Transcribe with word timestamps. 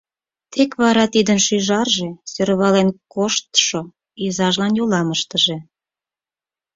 Тек 0.51 0.71
вара 0.81 1.05
тидын 1.13 1.39
шӱжарже 1.45 2.09
сӧрвален 2.31 2.89
коштшо, 3.13 3.79
изажлан 4.25 4.71
йолам 4.79 5.07
ыштыже. 5.15 5.57